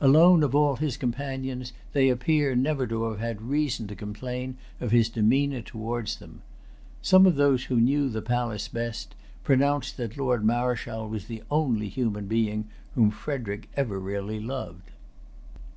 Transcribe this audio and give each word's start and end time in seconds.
Alone 0.00 0.42
of 0.42 0.52
all 0.52 0.74
his 0.74 0.96
companions 0.96 1.72
they 1.92 2.08
appear 2.08 2.56
never 2.56 2.88
to 2.88 3.04
have 3.04 3.20
had 3.20 3.40
reason 3.40 3.86
to 3.86 3.94
complain 3.94 4.56
of 4.80 4.90
his 4.90 5.08
demeanor 5.08 5.62
towards 5.62 6.16
them. 6.16 6.42
Some 7.02 7.24
of 7.24 7.36
those 7.36 7.66
who 7.66 7.80
knew 7.80 8.08
the 8.08 8.20
palace 8.20 8.66
best 8.66 9.14
pronounced 9.44 9.96
that 9.98 10.16
Lord 10.16 10.44
Marischal 10.44 11.08
was 11.08 11.26
the 11.26 11.44
only 11.52 11.88
human 11.88 12.26
being 12.26 12.64
whom 12.96 13.12
Frederic 13.12 13.68
ever 13.76 14.00
really 14.00 14.40
loved. 14.40 14.90